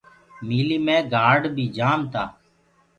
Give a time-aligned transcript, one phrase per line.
[0.47, 2.23] ميٚليٚ مي گآرڊ بي جآم تآ۔